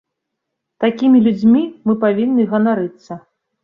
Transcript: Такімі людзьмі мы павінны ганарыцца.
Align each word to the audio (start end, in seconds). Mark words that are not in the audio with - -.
Такімі 0.85 1.23
людзьмі 1.27 1.63
мы 1.85 1.99
павінны 2.07 2.51
ганарыцца. 2.53 3.25